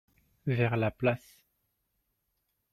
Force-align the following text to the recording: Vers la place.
Vers 0.47 0.77
la 0.77 0.89
place. 0.89 1.37